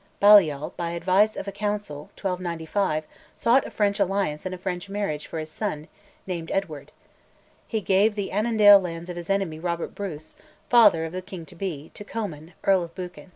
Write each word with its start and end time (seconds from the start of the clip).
Balliol, 0.19 0.73
by 0.77 0.93
advice 0.93 1.35
of 1.37 1.47
a 1.47 1.51
council 1.51 2.09
(1295), 2.19 3.03
sought 3.35 3.67
a 3.67 3.69
French 3.69 3.99
alliance 3.99 4.47
and 4.47 4.55
a 4.55 4.57
French 4.57 4.89
marriage 4.89 5.27
for 5.27 5.37
his 5.37 5.51
son, 5.51 5.87
named 6.25 6.49
Edward; 6.49 6.91
he 7.67 7.81
gave 7.81 8.15
the 8.15 8.31
Annandale 8.31 8.79
lands 8.79 9.11
of 9.11 9.15
his 9.15 9.29
enemy 9.29 9.59
Robert 9.59 9.93
Bruce 9.93 10.33
(father 10.71 11.05
of 11.05 11.11
the 11.11 11.21
king 11.21 11.45
to 11.45 11.55
be) 11.55 11.91
to 11.93 12.03
Comyn, 12.03 12.53
Earl 12.63 12.81
of 12.81 12.95
Buchan. 12.95 13.29